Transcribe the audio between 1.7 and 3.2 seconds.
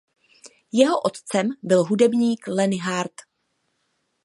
bubeník Lenny Hart.